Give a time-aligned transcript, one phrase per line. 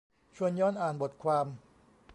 [0.35, 1.45] ชวนย้อนอ่านบทความ